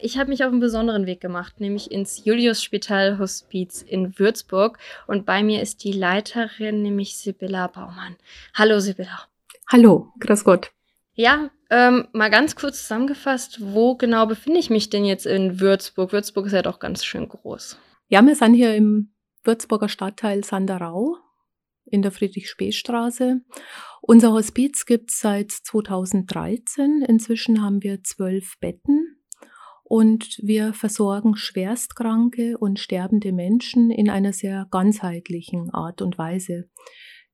[0.00, 4.78] Ich habe mich auf einen besonderen Weg gemacht, nämlich ins Julius-Spital Hospiz in Würzburg.
[5.08, 8.14] Und bei mir ist die Leiterin, nämlich Sibylla Baumann.
[8.54, 9.26] Hallo Sibylla.
[9.66, 10.70] Hallo, grüß Gott.
[11.14, 16.12] Ja, ähm, mal ganz kurz zusammengefasst, wo genau befinde ich mich denn jetzt in Würzburg?
[16.12, 17.76] Würzburg ist ja doch ganz schön groß.
[18.06, 19.12] Ja, wir sind hier im
[19.42, 21.16] Würzburger Stadtteil Sanderau
[21.86, 23.40] in der Friedrich-Spee-Straße.
[24.00, 27.02] Unser Hospiz gibt es seit 2013.
[27.02, 29.17] Inzwischen haben wir zwölf Betten
[29.88, 36.68] und wir versorgen schwerstkranke und sterbende Menschen in einer sehr ganzheitlichen Art und Weise.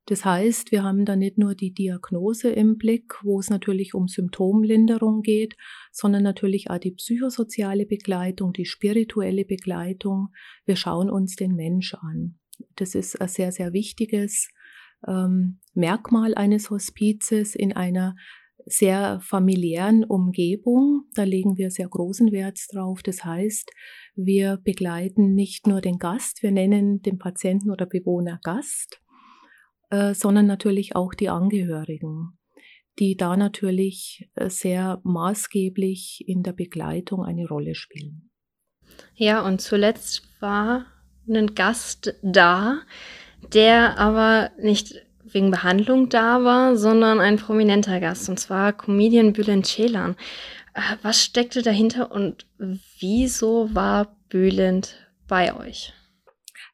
[0.06, 4.06] Das heißt, wir haben da nicht nur die Diagnose im Blick, wo es natürlich um
[4.06, 5.56] Symptomlinderung geht,
[5.90, 10.28] sondern natürlich auch die psychosoziale Begleitung, die spirituelle Begleitung.
[10.64, 12.38] Wir schauen uns den Mensch an.
[12.76, 14.50] Das ist ein sehr, sehr wichtiges
[15.08, 18.14] ähm, Merkmal eines Hospizes in einer
[18.66, 21.04] sehr familiären Umgebung.
[21.14, 23.02] Da legen wir sehr großen Wert drauf.
[23.02, 23.70] Das heißt,
[24.16, 29.00] wir begleiten nicht nur den Gast, wir nennen den Patienten oder Bewohner Gast,
[29.90, 32.38] äh, sondern natürlich auch die Angehörigen,
[32.98, 38.30] die da natürlich äh, sehr maßgeblich in der Begleitung eine Rolle spielen.
[39.14, 40.86] Ja, und zuletzt war
[41.28, 42.80] ein Gast da,
[43.52, 45.03] der aber nicht
[45.34, 50.16] wegen Behandlung da war, sondern ein prominenter Gast, und zwar Comedian Bülent Ceylan.
[50.74, 54.96] Äh, was steckte dahinter und wieso war Bülent
[55.28, 55.92] bei euch?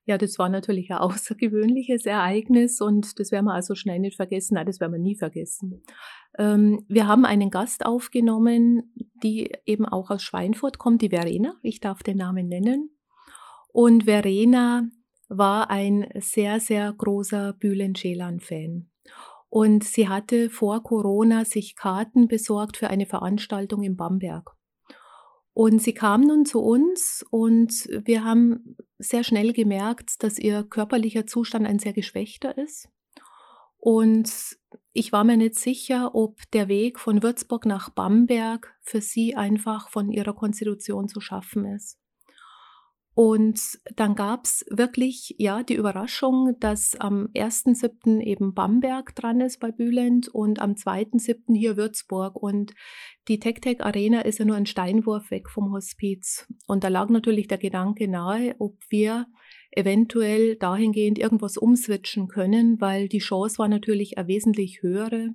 [0.06, 4.54] Ja, das war natürlich ein außergewöhnliches Ereignis und das werden wir also schnell nicht vergessen.
[4.54, 5.82] Nein, das werden wir nie vergessen.
[6.38, 11.54] Ähm, wir haben einen Gast aufgenommen, die eben auch aus Schweinfurt kommt, die Verena.
[11.62, 12.90] Ich darf den Namen nennen.
[13.72, 14.88] Und Verena
[15.30, 18.90] war ein sehr, sehr großer Bülent Ceylan-Fan.
[19.48, 24.50] Und sie hatte vor Corona sich Karten besorgt für eine Veranstaltung in Bamberg.
[25.52, 31.26] Und sie kam nun zu uns und wir haben sehr schnell gemerkt, dass ihr körperlicher
[31.26, 32.88] Zustand ein sehr geschwächter ist.
[33.78, 34.58] Und
[34.92, 39.88] ich war mir nicht sicher, ob der Weg von Würzburg nach Bamberg für sie einfach
[39.88, 41.98] von ihrer Konstitution zu schaffen ist.
[43.14, 48.20] Und dann gab es wirklich ja die Überraschung, dass am 1.7.
[48.20, 51.56] eben Bamberg dran ist bei Bülent und am 2.7.
[51.56, 52.36] hier Würzburg.
[52.40, 52.72] Und
[53.28, 56.46] die TechTech Arena ist ja nur ein Steinwurf weg vom Hospiz.
[56.66, 59.26] Und da lag natürlich der Gedanke nahe, ob wir
[59.72, 65.34] eventuell dahingehend irgendwas umswitchen können, weil die Chance war natürlich eine wesentlich höhere,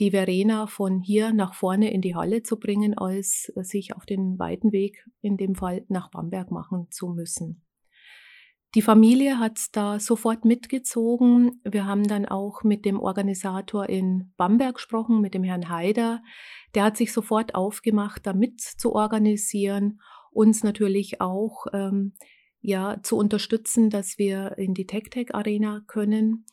[0.00, 4.38] die Verena von hier nach vorne in die Halle zu bringen, als sich auf den
[4.38, 7.64] weiten Weg, in dem Fall nach Bamberg machen zu müssen.
[8.74, 11.60] Die Familie hat da sofort mitgezogen.
[11.62, 16.22] Wir haben dann auch mit dem Organisator in Bamberg gesprochen, mit dem Herrn Haider.
[16.74, 20.00] Der hat sich sofort aufgemacht, da mit zu organisieren,
[20.32, 22.14] uns natürlich auch ähm,
[22.60, 26.44] ja, zu unterstützen, dass wir in die TechTech Arena können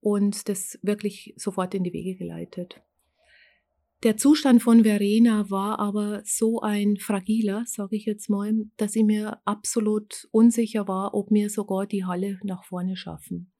[0.00, 2.82] und das wirklich sofort in die Wege geleitet.
[4.02, 9.04] Der Zustand von Verena war aber so ein fragiler, sage ich jetzt mal, dass ich
[9.04, 13.52] mir absolut unsicher war, ob wir sogar die Halle nach vorne schaffen.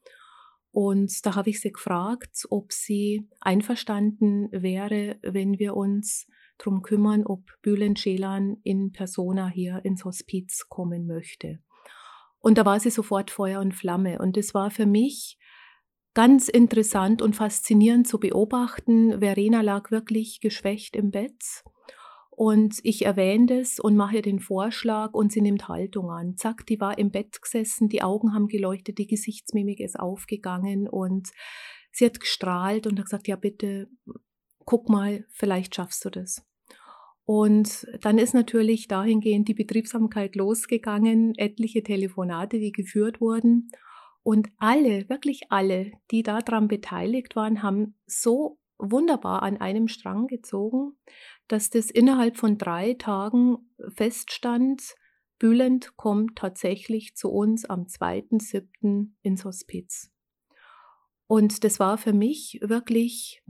[0.70, 7.26] Und da habe ich sie gefragt, ob sie einverstanden wäre, wenn wir uns darum kümmern,
[7.26, 11.58] ob Bülent Schelan in Persona hier ins Hospiz kommen möchte.
[12.38, 14.18] Und da war sie sofort Feuer und Flamme.
[14.18, 15.38] Und es war für mich
[16.14, 19.20] ganz interessant und faszinierend zu beobachten.
[19.20, 21.64] Verena lag wirklich geschwächt im Bett.
[22.30, 26.36] Und ich erwähne es und mache den Vorschlag und sie nimmt Haltung an.
[26.38, 31.28] Zack, die war im Bett gesessen, die Augen haben geleuchtet, die Gesichtsmimik ist aufgegangen und
[31.92, 33.90] sie hat gestrahlt und hat gesagt, ja bitte,
[34.64, 36.42] guck mal, vielleicht schaffst du das.
[37.24, 43.70] Und dann ist natürlich dahingehend die Betriebsamkeit losgegangen, etliche Telefonate, die geführt wurden.
[44.22, 50.96] Und alle, wirklich alle, die daran beteiligt waren, haben so wunderbar an einem Strang gezogen,
[51.48, 53.58] dass das innerhalb von drei Tagen
[53.94, 54.94] feststand,
[55.38, 59.12] Bülent kommt tatsächlich zu uns am 2.7.
[59.22, 60.12] ins Hospiz.
[61.26, 63.42] Und das war für mich wirklich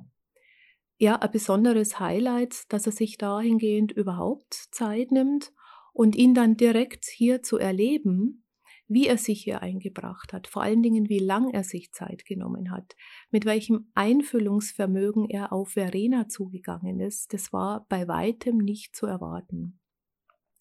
[0.98, 5.52] ja ein besonderes Highlight, dass er sich dahingehend überhaupt Zeit nimmt
[5.92, 8.44] und ihn dann direkt hier zu erleben,
[8.90, 12.72] wie er sich hier eingebracht hat, vor allen Dingen, wie lang er sich Zeit genommen
[12.72, 12.96] hat,
[13.30, 19.78] mit welchem Einfühlungsvermögen er auf Verena zugegangen ist, das war bei weitem nicht zu erwarten.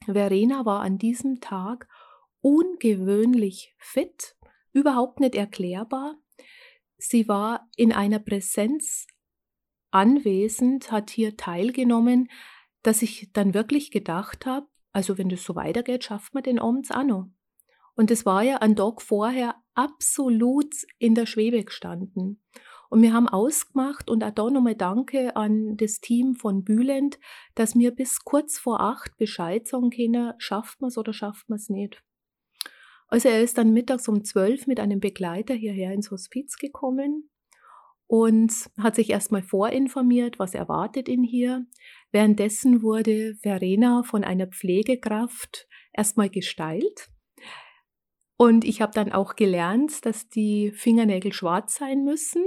[0.05, 1.87] Verena war an diesem Tag
[2.41, 4.35] ungewöhnlich fit,
[4.73, 6.15] überhaupt nicht erklärbar.
[6.97, 9.07] Sie war in einer Präsenz
[9.89, 12.29] anwesend, hat hier teilgenommen,
[12.83, 16.91] dass ich dann wirklich gedacht habe, also wenn das so weitergeht, schafft man den abends
[16.91, 17.29] auch noch.
[17.99, 22.41] Und das war ja ein Tag vorher absolut in der Schwebe gestanden.
[22.89, 27.19] Und wir haben ausgemacht und auch da nochmal Danke an das Team von Bülent,
[27.55, 31.57] dass wir bis kurz vor acht Bescheid sagen können, schafft man es oder schafft man
[31.57, 32.01] es nicht.
[33.09, 37.29] Also er ist dann mittags um zwölf mit einem Begleiter hierher ins Hospiz gekommen
[38.07, 41.65] und hat sich erstmal vorinformiert, was erwartet ihn hier.
[42.13, 47.09] Währenddessen wurde Verena von einer Pflegekraft erstmal gesteilt.
[48.41, 52.41] Und ich habe dann auch gelernt, dass die Fingernägel schwarz sein müssen,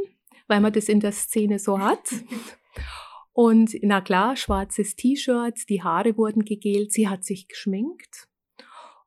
[0.49, 2.09] weil man das in der Szene so hat.
[3.35, 8.27] Und na klar, schwarzes T-Shirt, die Haare wurden gegelt, sie hat sich geschminkt.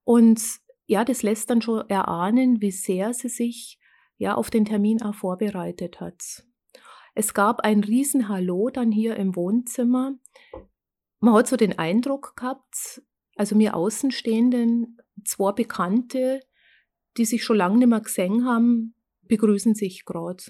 [0.04, 0.40] Und
[0.86, 3.80] ja, das lässt dann schon erahnen, wie sehr sie sich
[4.18, 6.46] ja auf den Termin auch vorbereitet hat.
[7.16, 10.14] Es gab ein Riesenhallo dann hier im Wohnzimmer.
[11.20, 13.02] Man hat so den Eindruck gehabt,
[13.36, 16.42] also mir Außenstehenden, zwei Bekannte,
[17.18, 20.44] die sich schon lange nicht mehr gesehen haben, begrüßen sich gerade.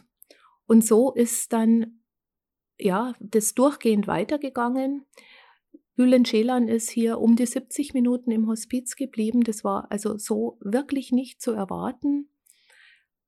[0.66, 2.02] Und so ist dann
[2.78, 5.06] ja das durchgehend weitergegangen.
[5.96, 9.44] Bülent Schelan ist hier um die 70 Minuten im Hospiz geblieben.
[9.44, 12.30] Das war also so wirklich nicht zu erwarten.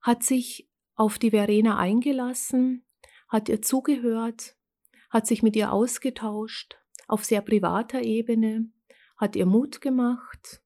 [0.00, 2.84] Hat sich auf die Verena eingelassen,
[3.28, 4.56] hat ihr zugehört,
[5.10, 6.76] hat sich mit ihr ausgetauscht
[7.06, 8.70] auf sehr privater Ebene,
[9.16, 10.62] hat ihr Mut gemacht,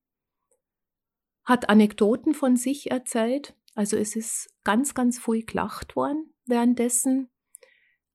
[1.45, 3.55] hat Anekdoten von sich erzählt.
[3.75, 7.31] Also es ist ganz, ganz viel gelacht worden währenddessen.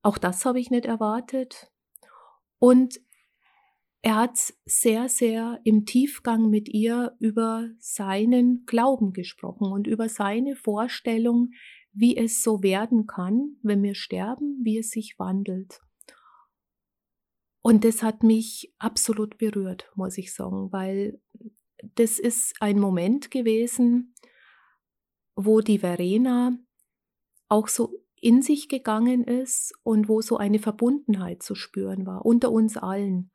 [0.01, 1.71] Auch das habe ich nicht erwartet.
[2.59, 3.00] Und
[4.01, 10.56] er hat sehr, sehr im Tiefgang mit ihr über seinen Glauben gesprochen und über seine
[10.56, 11.51] Vorstellung,
[11.91, 15.81] wie es so werden kann, wenn wir sterben, wie es sich wandelt.
[17.62, 21.19] Und das hat mich absolut berührt, muss ich sagen, weil
[21.95, 24.13] das ist ein Moment gewesen,
[25.35, 26.57] wo die Verena
[27.50, 32.51] auch so in sich gegangen ist und wo so eine Verbundenheit zu spüren war, unter
[32.51, 33.31] uns allen.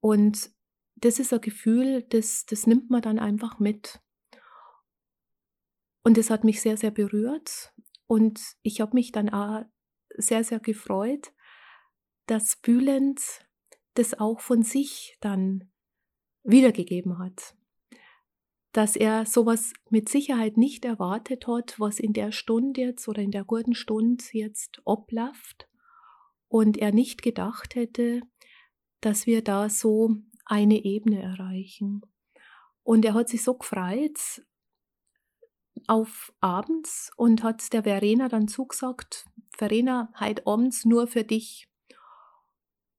[0.00, 0.50] Und
[0.96, 4.00] das ist ein Gefühl, das, das nimmt man dann einfach mit.
[6.04, 7.72] Und es hat mich sehr, sehr berührt.
[8.06, 9.64] Und ich habe mich dann auch
[10.16, 11.32] sehr, sehr gefreut,
[12.26, 13.20] dass Bülent
[13.94, 15.70] das auch von sich dann
[16.46, 17.54] wiedergegeben hat.
[18.72, 23.30] Dass er sowas mit Sicherheit nicht erwartet hat, was in der Stunde jetzt oder in
[23.30, 25.68] der guten Stunde jetzt oblafft.
[26.48, 28.20] Und er nicht gedacht hätte,
[29.00, 32.02] dass wir da so eine Ebene erreichen.
[32.82, 34.42] Und er hat sich so gefreut,
[35.88, 39.26] auf abends und hat der Verena dann zugesagt,
[39.56, 41.68] Verena, heute abends nur für dich.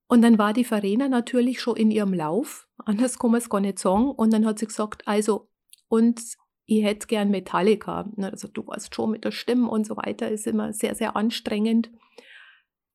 [0.08, 3.62] Und dann war die Verena natürlich schon in ihrem Lauf, anders kann man es gar
[3.62, 4.12] nicht sagen.
[4.12, 5.50] Und dann hat sie gesagt, also,
[5.88, 6.22] und
[6.66, 8.12] ich hätte gern Metallica.
[8.18, 11.90] Also du weißt schon, mit der Stimme und so weiter ist immer sehr, sehr anstrengend.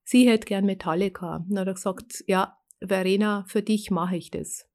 [0.04, 1.36] Sie hätte gern Metallica.
[1.36, 4.68] Und dann hat er gesagt, ja, Verena, für dich mache ich das.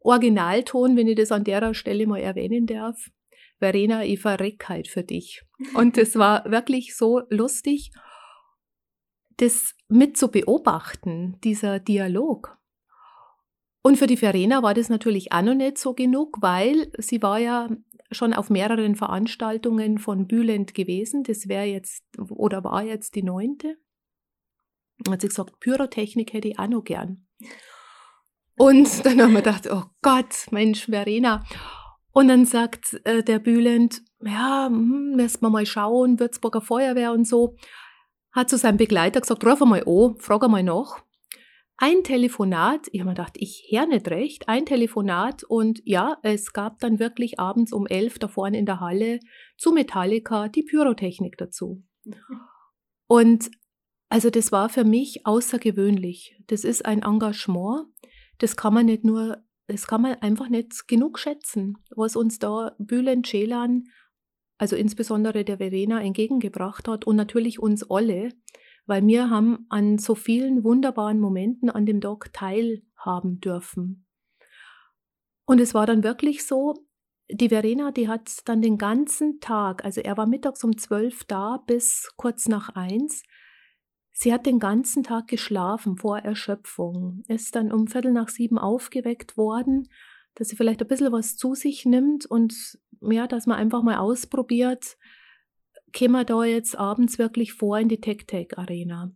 [0.00, 3.10] Originalton, wenn ich das an der Stelle mal erwähnen darf,
[3.58, 5.42] Verena, ich verreck halt für dich.
[5.74, 7.92] Und es war wirklich so lustig,
[9.36, 12.58] das mit zu beobachten, dieser Dialog.
[13.82, 17.38] Und für die Verena war das natürlich auch noch nicht so genug, weil sie war
[17.38, 17.68] ja
[18.12, 21.24] schon auf mehreren Veranstaltungen von Bülent gewesen.
[21.24, 23.76] Das wäre jetzt oder war jetzt die neunte.
[25.08, 27.26] Hat sie gesagt, Pyrotechnik hätte ich auch noch gern.
[28.56, 31.44] Und dann haben wir gedacht, oh Gott, Mensch, Verena.
[32.12, 37.26] Und dann sagt äh, der Bülent, ja, hm, müssen wir mal schauen, Würzburger Feuerwehr und
[37.26, 37.56] so.
[38.32, 41.02] Hat zu seinem Begleiter gesagt, ruf mal an, frag mal nach.
[41.84, 46.52] Ein Telefonat, ich habe mir gedacht, ich höre nicht recht, ein Telefonat und ja, es
[46.52, 49.18] gab dann wirklich abends um elf da vorne in der Halle
[49.58, 51.82] zu Metallica die Pyrotechnik dazu.
[53.08, 53.50] Und
[54.08, 56.36] also das war für mich außergewöhnlich.
[56.46, 57.88] Das ist ein Engagement,
[58.38, 62.76] das kann man nicht nur das kann man einfach nicht genug schätzen, was uns da
[62.78, 63.88] Bülent Ceylan,
[64.56, 68.28] also insbesondere der Verena, entgegengebracht hat und natürlich uns alle,
[68.86, 74.06] weil wir haben an so vielen wunderbaren Momenten an dem Tag teilhaben dürfen.
[75.44, 76.74] Und es war dann wirklich so,
[77.30, 81.62] die Verena, die hat dann den ganzen Tag, also er war mittags um zwölf da
[81.66, 83.22] bis kurz nach eins,
[84.12, 89.36] Sie hat den ganzen Tag geschlafen vor Erschöpfung, ist dann um Viertel nach sieben aufgeweckt
[89.36, 89.88] worden,
[90.34, 93.96] dass sie vielleicht ein bisschen was zu sich nimmt und ja, dass man einfach mal
[93.96, 94.96] ausprobiert,
[95.92, 99.14] käme man da jetzt abends wirklich vor in die Tech-Tech-Arena.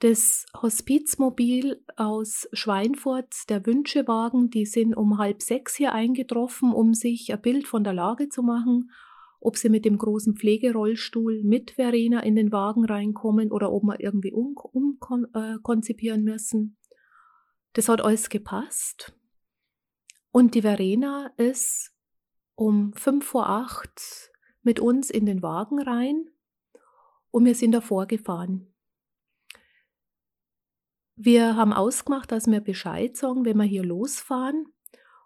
[0.00, 7.32] Das Hospizmobil aus Schweinfurt, der Wünschewagen, die sind um halb sechs hier eingetroffen, um sich
[7.32, 8.92] ein Bild von der Lage zu machen,
[9.40, 13.98] ob sie mit dem großen Pflegerollstuhl mit Verena in den Wagen reinkommen oder ob wir
[13.98, 16.76] irgendwie umkonzipieren um, äh, müssen.
[17.72, 19.14] Das hat alles gepasst.
[20.30, 21.92] Und die Verena ist
[22.54, 24.30] um fünf vor acht
[24.68, 26.28] mit uns in den Wagen rein
[27.30, 28.66] und wir sind davor gefahren.
[31.16, 34.66] Wir haben ausgemacht, dass wir Bescheid sagen, wenn wir hier losfahren.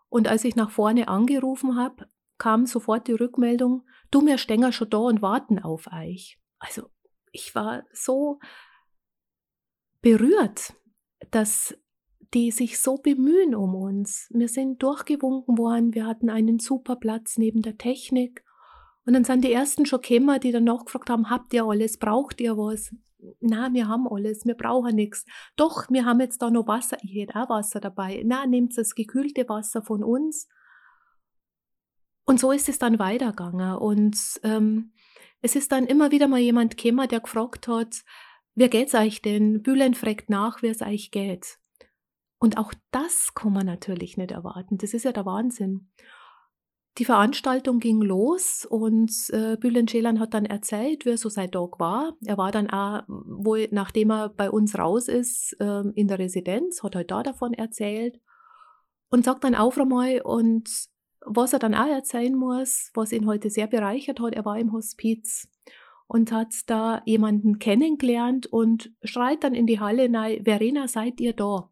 [0.09, 2.07] Und als ich nach vorne angerufen habe,
[2.39, 6.39] kam sofort die Rückmeldung, du, wir stehen schon da und warten auf euch.
[6.61, 6.89] Also
[7.33, 8.39] ich war so
[10.03, 10.73] berührt,
[11.33, 11.77] dass
[12.33, 14.29] die sich so bemühen um uns.
[14.31, 18.45] Wir sind durchgewunken worden, wir hatten einen super Platz neben der Technik.
[19.05, 22.41] Und dann sind die ersten schon gekommen, die dann nachgefragt haben, habt ihr alles, braucht
[22.41, 22.91] ihr was?
[23.41, 25.25] na, wir haben alles, wir brauchen nichts.
[25.57, 28.23] Doch, wir haben jetzt da noch Wasser, ich hätte auch Wasser dabei.
[28.25, 30.49] Na, nehmt das gekühlte Wasser von uns.
[32.25, 33.77] Und so ist es dann weitergegangen.
[33.77, 34.93] Und ähm,
[35.41, 38.03] es ist dann immer wieder mal jemand gekommen, der gefragt hat,
[38.55, 39.63] wer geht's euch denn?
[39.63, 41.59] Bühlen fragt nach, wer es euch geht.
[42.39, 44.79] Und auch das kann man natürlich nicht erwarten.
[44.79, 45.91] Das ist ja der Wahnsinn.
[46.99, 51.51] Die Veranstaltung ging los und äh, Bülent Ceylan hat dann erzählt, wie er so sein
[51.51, 52.17] Tag war.
[52.25, 56.83] Er war dann auch, wohl, nachdem er bei uns raus ist, äh, in der Residenz,
[56.83, 58.21] hat halt da davon erzählt
[59.09, 60.69] und sagt dann auch einmal und
[61.25, 64.73] was er dann auch erzählen muss, was ihn heute sehr bereichert hat, er war im
[64.73, 65.49] Hospiz
[66.09, 71.33] und hat da jemanden kennengelernt und schreit dann in die Halle nein, Verena, seid ihr
[71.33, 71.72] da?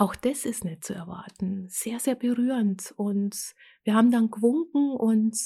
[0.00, 1.66] Auch das ist nicht zu erwarten.
[1.68, 2.94] Sehr, sehr berührend.
[2.96, 3.36] Und
[3.84, 5.36] wir haben dann gewunken und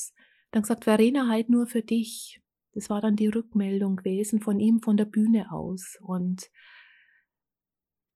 [0.52, 2.40] dann gesagt, Verena, halt nur für dich.
[2.72, 5.98] Das war dann die Rückmeldung gewesen von ihm von der Bühne aus.
[6.00, 6.52] Und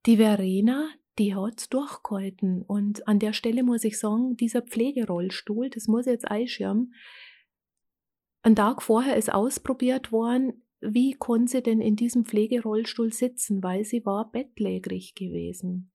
[0.07, 2.63] die Verena, die hat durchgehalten.
[2.63, 6.95] Und an der Stelle muss ich sagen, dieser Pflegerollstuhl, das muss ich jetzt einschirmen,
[8.43, 13.85] ein Tag vorher ist ausprobiert worden, wie konnte sie denn in diesem Pflegerollstuhl sitzen, weil
[13.85, 15.91] sie war bettlägerig gewesen.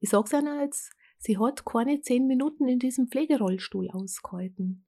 [0.00, 4.86] Ich sag's Ihnen jetzt, sie hat keine zehn Minuten in diesem Pflegerollstuhl ausgehalten.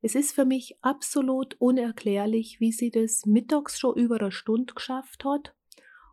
[0.00, 5.24] Es ist für mich absolut unerklärlich, wie sie das mittags schon über eine Stunde geschafft
[5.24, 5.54] hat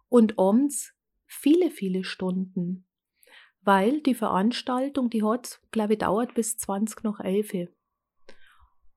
[0.10, 0.94] und abends
[1.26, 2.88] viele, viele Stunden.
[3.62, 7.70] Weil die Veranstaltung, die hat, glaube ich, dauert bis 20 nach 11.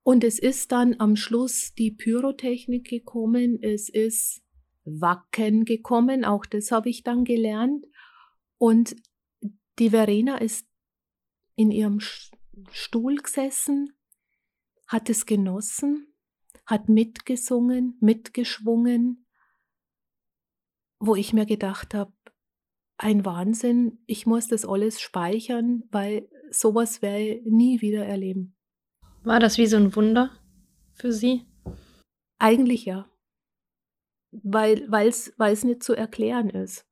[0.02, 4.43] Und es ist dann am Schluss die Pyrotechnik gekommen, es ist
[4.85, 7.85] Wacken gekommen, auch das habe ich dann gelernt.
[8.57, 8.97] Und
[9.78, 10.66] die Verena ist
[11.56, 13.92] in ihrem Stuhl gesessen,
[14.87, 16.14] hat es genossen,
[16.66, 19.26] hat mitgesungen, mitgeschwungen,
[20.99, 22.12] wo ich mir gedacht habe,
[22.97, 28.56] ein Wahnsinn, ich muss das alles speichern, weil sowas werde ich nie wieder erleben.
[29.23, 30.30] War das wie so ein Wunder
[30.94, 31.47] für Sie?
[32.40, 33.08] Eigentlich ja,
[34.32, 36.88] weil es nicht zu erklären ist.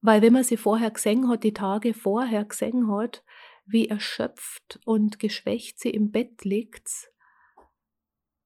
[0.00, 3.24] Weil wenn man sie vorher gesehen hat, die Tage vorher gesehen hat,
[3.66, 7.10] wie erschöpft und geschwächt sie im Bett liegt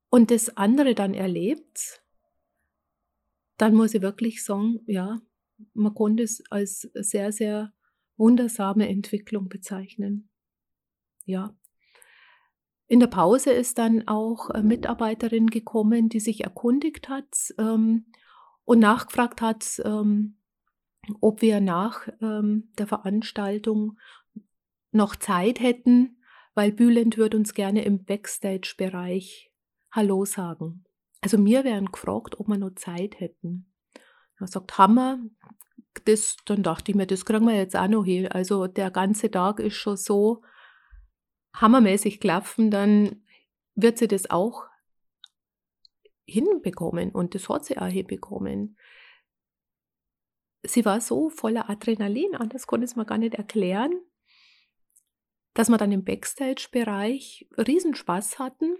[0.09, 2.03] und das andere dann erlebt,
[3.57, 5.21] dann muss ich wirklich sagen, ja,
[5.75, 7.73] man konnte es als sehr, sehr
[8.17, 10.29] wundersame Entwicklung bezeichnen.
[11.25, 11.55] Ja.
[12.89, 18.07] In der Pause ist dann auch eine Mitarbeiterin gekommen, die sich erkundigt hat ähm,
[18.65, 20.37] und nachgefragt hat, ähm,
[21.21, 23.99] ob wir nach ähm, der Veranstaltung
[24.93, 26.23] noch Zeit hätten,
[26.55, 29.51] weil Bülent würde uns gerne im Backstage-Bereich
[29.91, 30.85] Hallo sagen.
[31.21, 33.73] Also mir wären gefragt, ob wir noch Zeit hätten.
[34.39, 35.19] Er sagt, Hammer,
[36.05, 38.29] das, dann dachte ich mir, das kriegen wir jetzt auch noch hin.
[38.29, 40.43] Also der ganze Tag ist schon so
[41.55, 43.23] hammermäßig klaffen, dann
[43.75, 44.65] wird sie das auch
[46.27, 48.77] hinbekommen und das hat sie auch hinbekommen
[50.63, 53.93] sie war so voller Adrenalin, anders konnte es mir gar nicht erklären,
[55.55, 58.77] dass wir dann im Backstage-Bereich Riesenspaß hatten.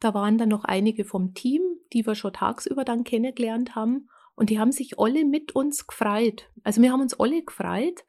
[0.00, 4.08] Da waren dann noch einige vom Team, die wir schon tagsüber dann kennengelernt haben.
[4.34, 6.50] Und die haben sich alle mit uns gefreut.
[6.64, 8.04] Also wir haben uns alle gefreut,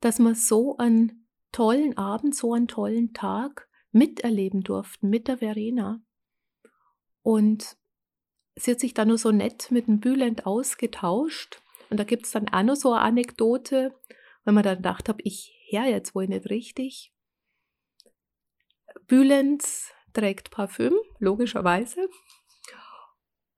[0.00, 6.02] dass wir so einen tollen Abend, so einen tollen Tag miterleben durften mit der Verena.
[7.22, 7.76] Und
[8.56, 11.62] sie hat sich dann nur so nett mit dem Bülent ausgetauscht.
[11.90, 13.92] Und da gibt es dann auch noch so eine Anekdote,
[14.44, 17.12] wenn man dann gedacht habe, ich her jetzt wohl nicht richtig.
[19.06, 19.64] Bülent
[20.12, 22.08] trägt Parfüm, logischerweise.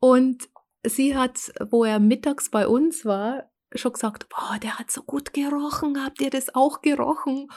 [0.01, 0.49] Und
[0.85, 5.33] sie hat, wo er mittags bei uns war, schon gesagt, boah, der hat so gut
[5.33, 7.49] gerochen, habt ihr das auch gerochen?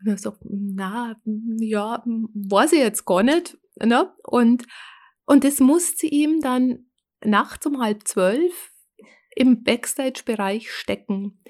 [0.00, 3.56] Und er so, na, ja, weiß ich jetzt gar nicht.
[3.76, 4.12] Ne?
[4.24, 4.66] Und,
[5.24, 6.86] und das musste ihm dann
[7.22, 8.73] nachts um halb zwölf
[9.36, 11.42] im Backstage-Bereich stecken,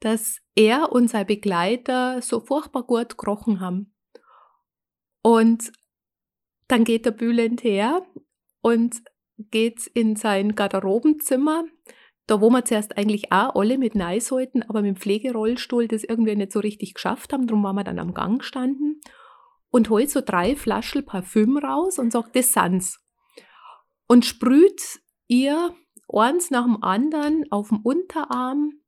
[0.00, 3.94] dass er und sein Begleiter so furchtbar gut gerochen haben.
[5.22, 5.72] Und
[6.68, 8.06] dann geht der Bülent her
[8.60, 9.02] und
[9.38, 11.64] geht in sein Garderobenzimmer,
[12.26, 16.36] da wo wir zuerst eigentlich auch alle mit halten, aber mit dem Pflegerollstuhl das irgendwie
[16.36, 19.00] nicht so richtig geschafft haben, darum waren wir dann am Gang gestanden
[19.70, 23.00] und holt so drei Flaschen Parfüm raus und sagt, das sind's.
[24.06, 25.74] Und sprüht ihr
[26.12, 28.80] eins nach dem anderen auf dem Unterarm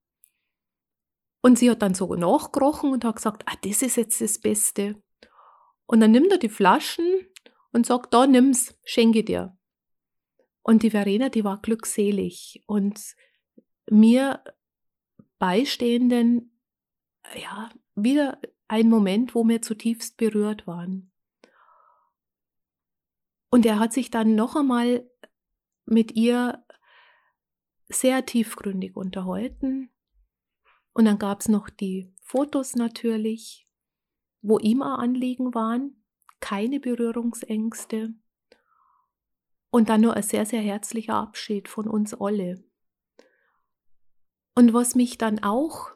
[1.43, 5.03] und sie hat dann so nachgerochen und hat gesagt, ah, das ist jetzt das Beste.
[5.87, 7.27] Und dann nimmt er die Flaschen
[7.73, 9.57] und sagt, da nimm's, schenke dir.
[10.63, 13.01] Und die Verena, die war glückselig und
[13.91, 14.45] mir
[15.39, 16.61] Beistehenden,
[17.35, 21.11] ja, wieder ein Moment, wo wir zutiefst berührt waren.
[23.51, 25.11] Und er hat sich dann noch einmal
[25.87, 26.63] mit ihr
[27.91, 29.91] sehr tiefgründig unterhalten.
[30.93, 33.69] Und dann gab es noch die Fotos natürlich,
[34.43, 36.03] wo ihm ein Anliegen waren,
[36.41, 38.15] keine Berührungsängste.
[39.71, 42.65] Und dann nur ein sehr, sehr herzlicher Abschied von uns alle.
[44.55, 45.91] Und was mich dann auch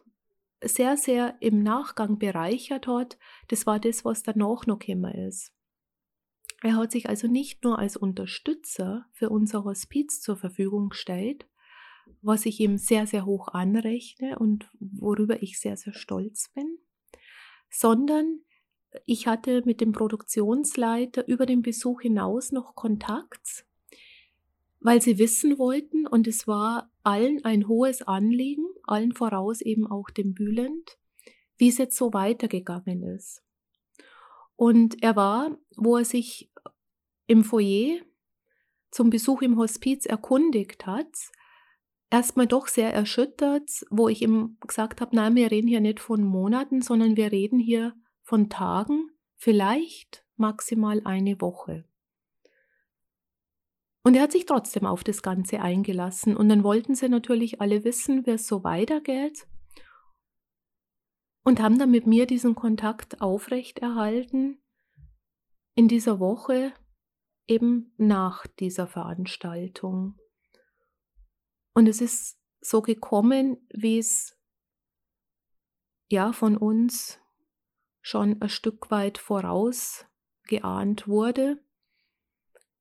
[0.62, 5.52] sehr, sehr im Nachgang bereichert hat, das war das, was danach noch gekommen ist.
[6.62, 11.46] Er hat sich also nicht nur als Unterstützer für unser Hospiz zur Verfügung gestellt,
[12.24, 16.78] was ich ihm sehr, sehr hoch anrechne und worüber ich sehr, sehr stolz bin,
[17.70, 18.40] sondern
[19.06, 23.66] ich hatte mit dem Produktionsleiter über den Besuch hinaus noch Kontakt,
[24.80, 30.10] weil sie wissen wollten, und es war allen ein hohes Anliegen, allen voraus eben auch
[30.10, 30.98] dem Bülent,
[31.56, 33.42] wie es jetzt so weitergegangen ist.
[34.56, 36.50] Und er war, wo er sich
[37.26, 38.00] im Foyer
[38.90, 41.08] zum Besuch im Hospiz erkundigt hat,
[42.14, 46.22] erstmal doch sehr erschüttert, wo ich ihm gesagt habe, nein, wir reden hier nicht von
[46.22, 51.84] Monaten, sondern wir reden hier von Tagen, vielleicht maximal eine Woche.
[54.04, 56.36] Und er hat sich trotzdem auf das Ganze eingelassen.
[56.36, 59.48] Und dann wollten sie natürlich alle wissen, wie es so weitergeht.
[61.42, 64.62] Und haben dann mit mir diesen Kontakt aufrechterhalten
[65.74, 66.72] in dieser Woche,
[67.48, 70.16] eben nach dieser Veranstaltung.
[71.74, 74.38] Und es ist so gekommen, wie es
[76.08, 77.20] ja von uns
[78.00, 81.62] schon ein Stück weit vorausgeahnt wurde.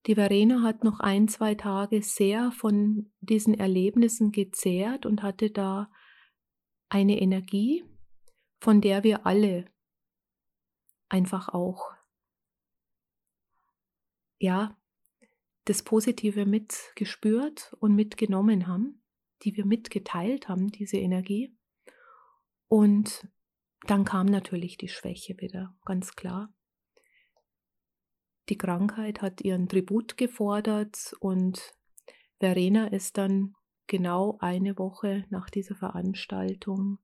[0.06, 5.90] Die Verena hat noch ein, zwei Tage sehr von diesen Erlebnissen gezehrt und hatte da
[6.90, 7.84] eine Energie,
[8.60, 9.66] von der wir alle
[11.10, 11.92] einfach auch,
[14.40, 14.78] ja,
[15.66, 19.04] das Positive mitgespürt und mitgenommen haben,
[19.44, 21.56] die wir mitgeteilt haben, diese Energie.
[22.68, 23.28] Und
[23.88, 26.54] dann kam natürlich die Schwäche wieder, ganz klar.
[28.50, 31.74] Die Krankheit hat ihren Tribut gefordert und
[32.40, 33.56] Verena ist dann
[33.88, 37.00] genau eine Woche nach dieser Veranstaltung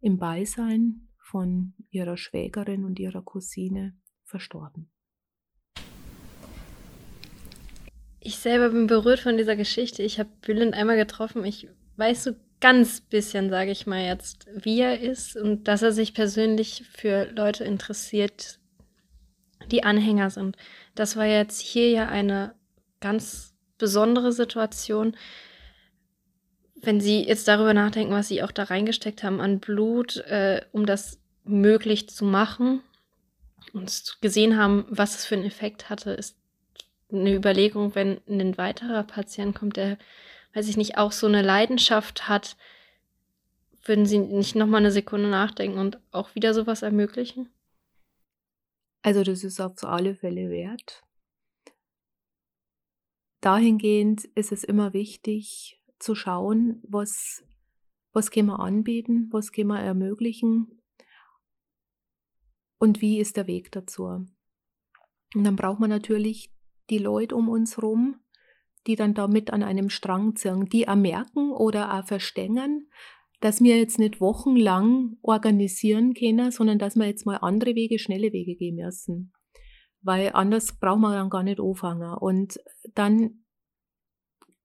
[0.00, 4.91] im Beisein von ihrer Schwägerin und ihrer Cousine verstorben.
[8.24, 10.04] Ich selber bin berührt von dieser Geschichte.
[10.04, 11.44] Ich habe Bülent einmal getroffen.
[11.44, 15.90] Ich weiß so ganz bisschen, sage ich mal jetzt, wie er ist und dass er
[15.90, 18.60] sich persönlich für Leute interessiert,
[19.72, 20.56] die Anhänger sind.
[20.94, 22.54] Das war jetzt hier ja eine
[23.00, 25.16] ganz besondere Situation.
[26.76, 30.86] Wenn Sie jetzt darüber nachdenken, was Sie auch da reingesteckt haben an Blut, äh, um
[30.86, 32.82] das möglich zu machen
[33.72, 36.36] und gesehen haben, was es für einen Effekt hatte, ist
[37.12, 39.98] eine Überlegung, wenn ein weiterer Patient kommt, der,
[40.54, 42.56] weiß ich nicht, auch so eine Leidenschaft hat,
[43.84, 47.48] würden Sie nicht nochmal eine Sekunde nachdenken und auch wieder sowas ermöglichen?
[49.02, 51.02] Also das ist auf alle Fälle wert.
[53.40, 57.44] Dahingehend ist es immer wichtig zu schauen, was,
[58.12, 60.80] was können wir anbieten, was können wir ermöglichen
[62.78, 64.04] und wie ist der Weg dazu.
[64.04, 66.51] Und dann braucht man natürlich
[66.92, 68.20] die Leute um uns herum,
[68.86, 72.86] die dann damit an einem Strang ziehen, die ermerken oder auch verstängern,
[73.40, 78.32] dass wir jetzt nicht wochenlang organisieren können, sondern dass wir jetzt mal andere Wege, schnelle
[78.32, 79.32] Wege gehen müssen.
[80.02, 82.14] Weil anders brauchen wir dann gar nicht anfangen.
[82.18, 82.60] Und
[82.94, 83.44] dann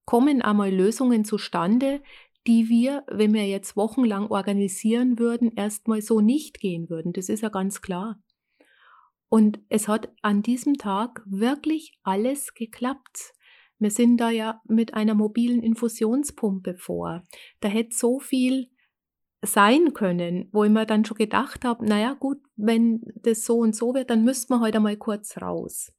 [0.06, 2.02] kommen einmal Lösungen zustande,
[2.46, 7.14] die wir, wenn wir jetzt wochenlang organisieren würden, erstmal so nicht gehen würden.
[7.14, 8.20] Das ist ja ganz klar.
[9.30, 13.34] Und es hat an diesem Tag wirklich alles geklappt.
[13.80, 17.24] Wir sind da ja mit einer mobilen Infusionspumpe vor.
[17.60, 18.70] Da hätte so viel
[19.44, 23.76] sein können, wo ich mir dann schon gedacht habe, naja gut, wenn das so und
[23.76, 25.94] so wird, dann müssten wir heute mal kurz raus.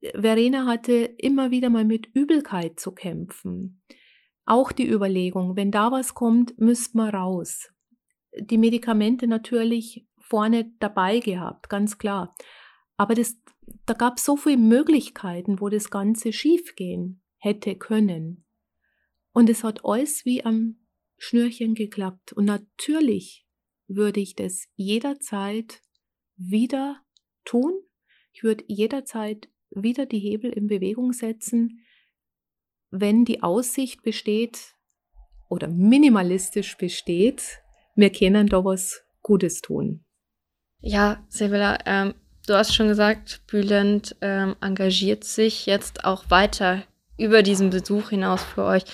[0.00, 3.82] Verena hatte immer wieder mal mit Übelkeit zu kämpfen.
[4.44, 7.70] Auch die Überlegung, wenn da was kommt, müssten wir raus.
[8.38, 12.34] Die Medikamente natürlich vorne dabei gehabt, ganz klar.
[12.96, 13.36] Aber das,
[13.86, 18.44] da gab es so viele Möglichkeiten, wo das Ganze schiefgehen hätte können.
[19.32, 20.76] Und es hat alles wie am
[21.16, 22.32] Schnürchen geklappt.
[22.32, 23.46] Und natürlich
[23.86, 25.82] würde ich das jederzeit
[26.36, 27.00] wieder
[27.44, 27.72] tun.
[28.32, 31.84] Ich würde jederzeit wieder die Hebel in Bewegung setzen,
[32.90, 34.74] wenn die Aussicht besteht
[35.48, 37.60] oder minimalistisch besteht,
[37.94, 40.04] wir können da was Gutes tun.
[40.80, 42.14] Ja, Sibylla, ähm,
[42.46, 46.84] du hast schon gesagt, Bülent ähm, engagiert sich jetzt auch weiter
[47.16, 48.84] über diesen Besuch hinaus für euch.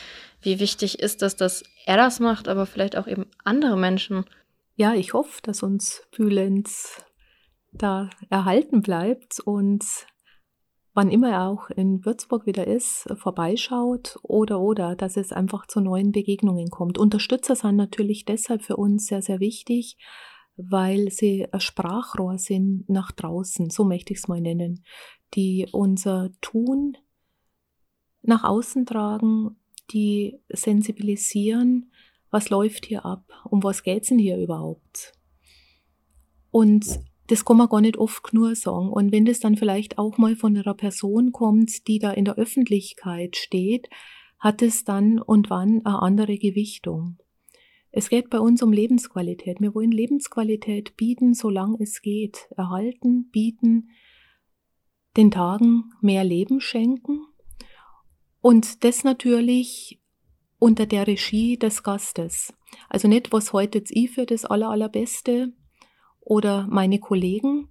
[0.40, 4.24] Wie wichtig ist das, dass er das macht, aber vielleicht auch eben andere Menschen?
[4.76, 6.68] Ja, ich hoffe, dass uns Bülent
[7.72, 9.84] da erhalten bleibt und
[10.94, 15.80] wann immer er auch in Würzburg wieder ist, vorbeischaut oder oder, dass es einfach zu
[15.80, 16.98] neuen Begegnungen kommt.
[16.98, 19.98] Unterstützer sind natürlich deshalb für uns sehr, sehr wichtig,
[20.56, 24.84] weil sie ein Sprachrohr sind nach draußen, so möchte ich es mal nennen,
[25.34, 26.96] die unser Tun
[28.22, 29.56] nach außen tragen,
[29.90, 31.90] die sensibilisieren,
[32.30, 35.12] was läuft hier ab, um was geht's denn hier überhaupt.
[36.50, 38.90] Und das kann man gar nicht oft nur sagen.
[38.90, 42.36] Und wenn das dann vielleicht auch mal von einer Person kommt, die da in der
[42.36, 43.88] Öffentlichkeit steht,
[44.38, 47.18] hat es dann und wann eine andere Gewichtung.
[47.96, 49.60] Es geht bei uns um Lebensqualität.
[49.60, 52.48] Wir wollen Lebensqualität bieten, solange es geht.
[52.56, 53.90] Erhalten, bieten,
[55.16, 57.20] den Tagen mehr Leben schenken.
[58.40, 60.02] Und das natürlich
[60.58, 62.52] unter der Regie des Gastes.
[62.88, 65.52] Also nicht, was heute jetzt ich für das aller, allerbeste
[66.18, 67.68] oder meine Kollegen,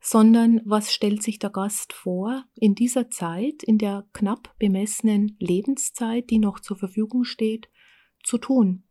[0.00, 6.30] sondern was stellt sich der Gast vor in dieser Zeit, in der knapp bemessenen Lebenszeit,
[6.30, 7.68] die noch zur Verfügung steht,
[8.24, 8.85] zu tun.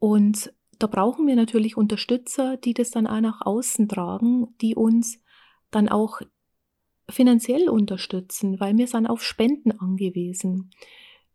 [0.00, 5.22] Und da brauchen wir natürlich Unterstützer, die das dann auch nach außen tragen, die uns
[5.70, 6.20] dann auch
[7.08, 10.70] finanziell unterstützen, weil wir sind auf Spenden angewiesen.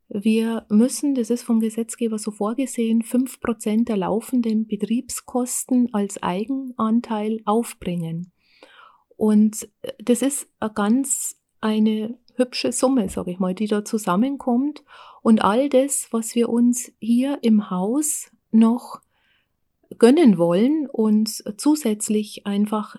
[0.09, 7.41] Wir müssen, das ist vom Gesetzgeber so vorgesehen, fünf Prozent der laufenden Betriebskosten als Eigenanteil
[7.45, 8.31] aufbringen.
[9.15, 14.83] Und das ist eine ganz eine hübsche Summe, sage ich mal, die da zusammenkommt.
[15.21, 19.01] Und all das, was wir uns hier im Haus noch
[19.97, 22.97] gönnen wollen und zusätzlich einfach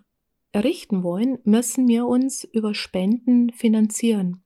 [0.53, 4.43] errichten wollen, müssen wir uns über Spenden finanzieren.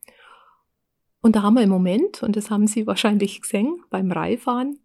[1.23, 4.81] Und da haben wir im Moment, und das haben Sie wahrscheinlich gesehen beim Reifahren,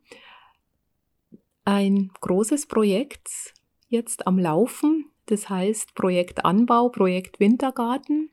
[1.63, 3.53] ein großes Projekt
[3.87, 5.09] jetzt am Laufen.
[5.25, 8.29] Das heißt Projekt Anbau, Projekt Wintergarten.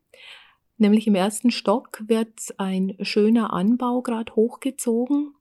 [0.77, 5.35] Nämlich im ersten Stock wird ein schöner Anbau gerade hochgezogen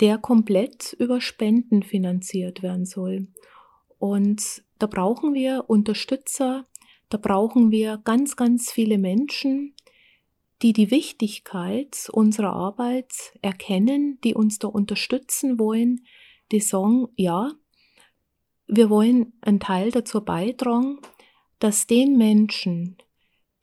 [0.00, 3.28] der komplett über Spenden finanziert werden soll.
[3.98, 6.66] Und da brauchen wir Unterstützer,
[7.08, 9.74] da brauchen wir ganz, ganz viele Menschen,
[10.62, 16.04] die die Wichtigkeit unserer Arbeit erkennen, die uns da unterstützen wollen,
[16.52, 17.52] die sagen, ja,
[18.66, 20.98] wir wollen einen Teil dazu beitragen,
[21.58, 22.96] dass den Menschen,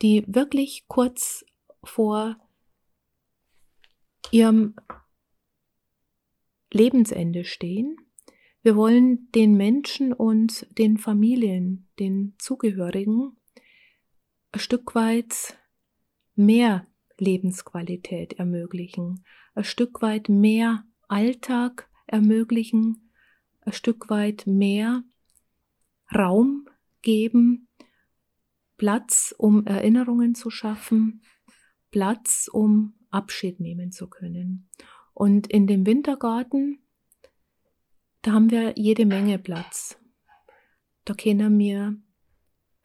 [0.02, 1.46] die wirklich kurz
[1.84, 2.38] vor
[4.32, 4.76] ihrem
[6.71, 7.97] Lebensende stehen.
[8.62, 13.38] Wir wollen den Menschen und den Familien, den Zugehörigen
[14.51, 15.58] ein Stück weit
[16.36, 23.12] mehr Lebensqualität ermöglichen, ein Stück weit mehr Alltag ermöglichen,
[23.62, 25.03] ein Stück weit mehr
[26.13, 26.67] Raum
[27.01, 27.67] geben,
[28.77, 31.21] Platz, um Erinnerungen zu schaffen,
[31.91, 34.69] Platz, um Abschied nehmen zu können.
[35.19, 36.79] Und in dem Wintergarten,
[38.21, 39.99] da haben wir jede Menge Platz.
[41.03, 41.97] Da können wir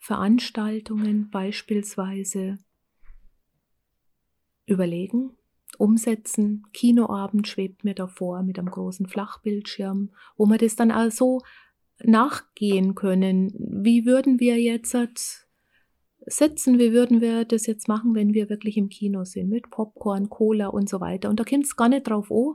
[0.00, 2.58] Veranstaltungen beispielsweise
[4.66, 5.36] überlegen,
[5.78, 6.64] umsetzen.
[6.72, 11.40] Kinoabend schwebt mir davor mit einem großen Flachbildschirm, wo wir das dann also
[12.02, 13.54] nachgehen können.
[13.56, 14.96] Wie würden wir jetzt
[16.26, 20.30] setzen, wie würden wir das jetzt machen, wenn wir wirklich im Kino sind, mit Popcorn,
[20.30, 21.28] Cola und so weiter.
[21.28, 22.54] Und da kommt es gar nicht drauf an,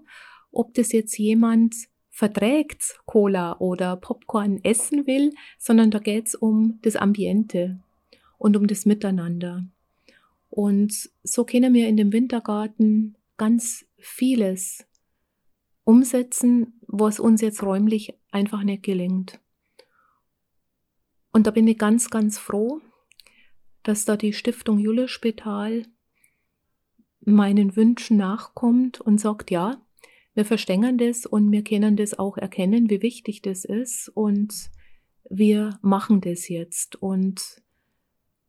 [0.52, 1.76] ob das jetzt jemand
[2.10, 7.80] verträgt, Cola oder Popcorn essen will, sondern da geht es um das Ambiente
[8.38, 9.66] und um das Miteinander.
[10.50, 14.86] Und so können wir in dem Wintergarten ganz vieles
[15.84, 19.40] umsetzen, was uns jetzt räumlich einfach nicht gelingt.
[21.32, 22.82] Und da bin ich ganz, ganz froh,
[23.90, 25.82] dass da die Stiftung Jule Spital
[27.22, 29.84] meinen Wünschen nachkommt und sagt, ja,
[30.36, 34.70] wir verstehen das und wir können das auch erkennen, wie wichtig das ist und
[35.28, 37.64] wir machen das jetzt und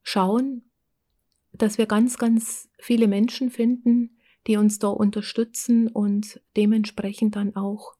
[0.02, 0.70] schauen,
[1.54, 7.94] dass wir ganz, ganz viele Menschen finden, die uns da unterstützen und dementsprechend dann auch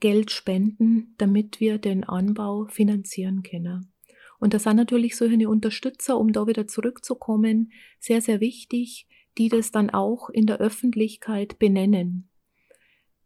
[0.00, 3.92] Geld spenden, damit wir den Anbau finanzieren können.
[4.38, 9.70] Und das sind natürlich solche Unterstützer, um da wieder zurückzukommen, sehr, sehr wichtig, die das
[9.70, 12.28] dann auch in der Öffentlichkeit benennen.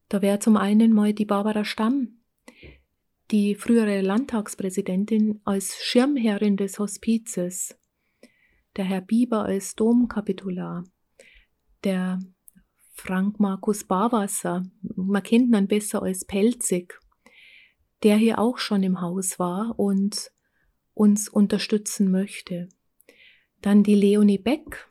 [0.09, 2.21] Da wäre zum einen mal die Barbara Stamm,
[3.31, 7.79] die frühere Landtagspräsidentin als Schirmherrin des Hospizes,
[8.77, 10.85] der Herr Bieber als Domkapitular,
[11.85, 12.21] der
[12.93, 17.01] Frank Markus Barwasser, man kennt ihn besser als Pelzig,
[18.03, 20.31] der hier auch schon im Haus war und
[20.95, 22.69] uns unterstützen möchte.
[23.61, 24.89] Dann die Leonie Beck,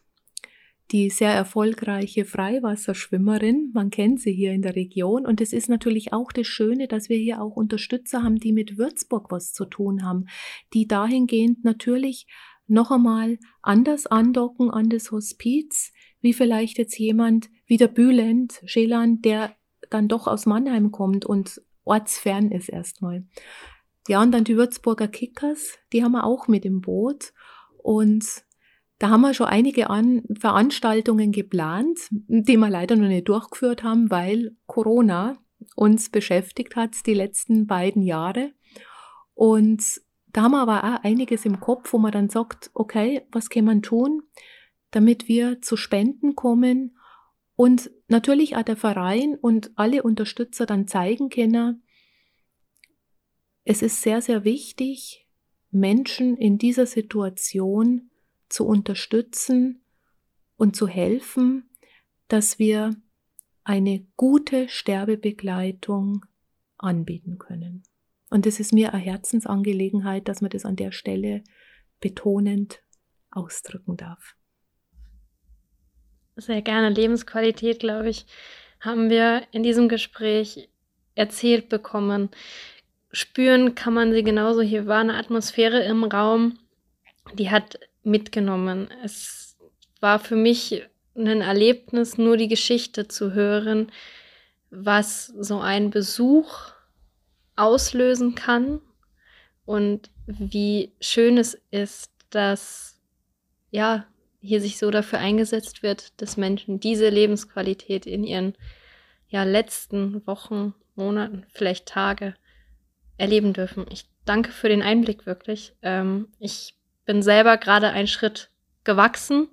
[0.91, 3.71] die sehr erfolgreiche Freiwasserschwimmerin.
[3.73, 5.25] Man kennt sie hier in der Region.
[5.25, 8.77] Und es ist natürlich auch das Schöne, dass wir hier auch Unterstützer haben, die mit
[8.77, 10.25] Würzburg was zu tun haben,
[10.73, 12.27] die dahingehend natürlich
[12.67, 19.21] noch einmal anders andocken an das Hospiz, wie vielleicht jetzt jemand wie der Bülent, Schelan,
[19.21, 19.55] der
[19.89, 23.25] dann doch aus Mannheim kommt und ortsfern ist erstmal.
[24.07, 27.33] Ja, und dann die Würzburger Kickers, die haben wir auch mit im Boot.
[27.77, 28.25] Und
[28.99, 34.11] da haben wir schon einige An Veranstaltungen geplant, die wir leider noch nicht durchgeführt haben,
[34.11, 35.37] weil Corona
[35.75, 38.51] uns beschäftigt hat die letzten beiden Jahre.
[39.33, 39.83] Und
[40.27, 43.65] da haben wir aber auch einiges im Kopf, wo man dann sagt, okay, was kann
[43.65, 44.21] man tun,
[44.91, 46.97] damit wir zu Spenden kommen
[47.55, 51.83] und natürlich auch der Verein und alle Unterstützer dann zeigen können,
[53.63, 55.27] es ist sehr, sehr wichtig,
[55.71, 58.09] Menschen in dieser Situation
[58.49, 59.81] zu unterstützen
[60.57, 61.69] und zu helfen,
[62.27, 62.95] dass wir
[63.63, 66.25] eine gute Sterbebegleitung
[66.77, 67.83] anbieten können.
[68.29, 71.43] Und es ist mir eine Herzensangelegenheit, dass man das an der Stelle
[71.99, 72.81] betonend
[73.29, 74.35] ausdrücken darf.
[76.35, 76.89] Sehr gerne.
[76.89, 78.25] Lebensqualität, glaube ich,
[78.79, 80.69] haben wir in diesem Gespräch
[81.13, 82.29] erzählt bekommen
[83.11, 84.61] spüren kann man sie genauso.
[84.61, 86.59] Hier war eine Atmosphäre im Raum,
[87.33, 88.89] die hat mitgenommen.
[89.03, 89.57] Es
[89.99, 90.83] war für mich
[91.15, 93.91] ein Erlebnis, nur die Geschichte zu hören,
[94.69, 96.71] was so ein Besuch
[97.55, 98.81] auslösen kann
[99.65, 102.99] und wie schön es ist, dass
[103.69, 104.05] ja
[104.39, 108.55] hier sich so dafür eingesetzt wird, dass Menschen diese Lebensqualität in ihren
[109.27, 112.33] ja letzten Wochen, Monaten, vielleicht Tage
[113.21, 113.85] erleben dürfen.
[113.91, 115.73] Ich danke für den Einblick wirklich.
[115.83, 116.73] Ähm, ich
[117.05, 118.49] bin selber gerade einen Schritt
[118.83, 119.47] gewachsen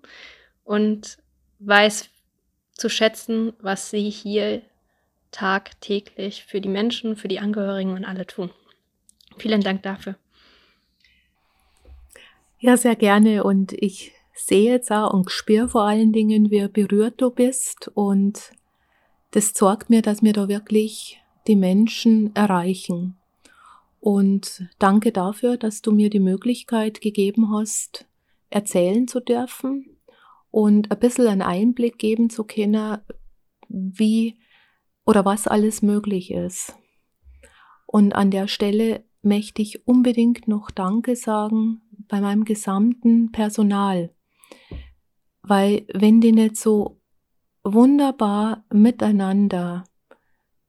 [0.64, 1.18] und
[1.58, 2.08] weiß
[2.72, 4.62] zu schätzen, was sie hier
[5.30, 8.50] tagtäglich für die Menschen, für die Angehörigen und alle tun.
[9.36, 10.16] Vielen Dank dafür.
[12.58, 13.44] Ja, sehr gerne.
[13.44, 17.90] Und ich sehe jetzt auch und spüre vor allen Dingen, wie berührt du bist.
[17.94, 18.52] Und
[19.32, 23.17] das sorgt mir, dass wir da wirklich die Menschen erreichen.
[24.00, 28.06] Und danke dafür, dass du mir die Möglichkeit gegeben hast,
[28.50, 29.98] erzählen zu dürfen
[30.50, 32.98] und ein bisschen einen Einblick geben zu können,
[33.68, 34.38] wie
[35.04, 36.76] oder was alles möglich ist.
[37.86, 44.10] Und an der Stelle möchte ich unbedingt noch Danke sagen bei meinem gesamten Personal,
[45.42, 47.00] weil wenn die nicht so
[47.64, 49.84] wunderbar miteinander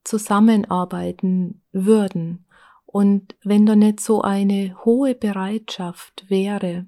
[0.03, 2.45] zusammenarbeiten würden,
[2.91, 6.87] und wenn da nicht so eine hohe Bereitschaft wäre,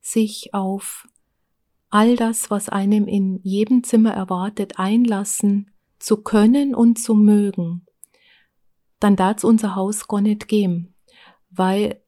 [0.00, 1.06] sich auf
[1.90, 7.84] all das, was einem in jedem Zimmer erwartet, einlassen zu können und zu mögen,
[9.00, 10.94] dann darf unser Haus gar nicht geben.
[11.50, 12.02] Weil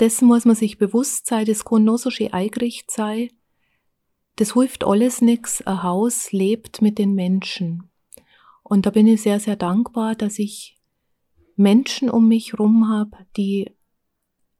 [0.00, 3.30] dessen muss man sich bewusst sein, das kann noch so schön eingerichtet sein,
[4.34, 7.88] das hilft alles nix, ein Haus lebt mit den Menschen.
[8.64, 10.74] Und da bin ich sehr, sehr dankbar, dass ich
[11.56, 13.70] Menschen um mich rum habe, die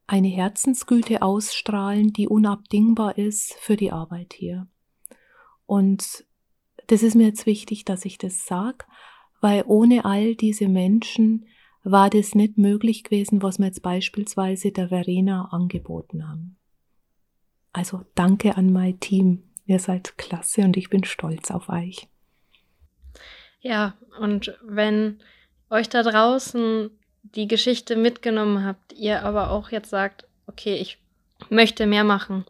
[0.06, 4.68] eine Herzensgüte ausstrahlen, die unabdingbar ist für die Arbeit hier.
[5.66, 6.24] Und
[6.86, 8.84] das ist mir jetzt wichtig, dass ich das sage,
[9.40, 11.46] weil ohne all diese Menschen
[11.82, 16.56] war das nicht möglich gewesen, was wir jetzt beispielsweise der Verena angeboten haben.
[17.72, 19.42] Also danke an mein Team.
[19.66, 22.08] Ihr seid klasse und ich bin stolz auf euch.
[23.60, 25.20] Ja, und wenn
[25.74, 26.90] euch da draußen
[27.22, 30.98] die Geschichte mitgenommen habt, ihr aber auch jetzt sagt, okay, ich
[31.50, 32.44] möchte mehr machen,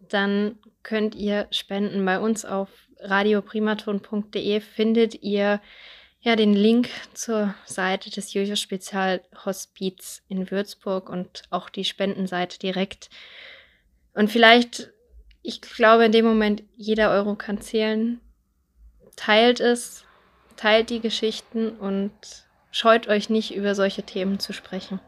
[0.00, 2.04] dann könnt ihr spenden.
[2.04, 5.60] Bei uns auf radioprimaton.de findet ihr
[6.20, 12.58] ja den Link zur Seite des Julius Spezial Hospiz in Würzburg und auch die Spendenseite
[12.58, 13.10] direkt.
[14.12, 14.90] Und vielleicht,
[15.42, 18.20] ich glaube in dem Moment, jeder Euro kann zählen.
[19.16, 20.04] Teilt es,
[20.60, 22.12] teilt die Geschichten und
[22.70, 25.00] scheut euch nicht, über solche Themen zu sprechen.